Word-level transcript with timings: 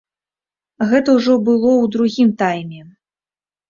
Гэта 0.93 1.09
ўжо 1.19 1.37
было 1.45 1.71
ў 1.83 1.95
другім 1.99 2.37
тайме. 2.43 2.81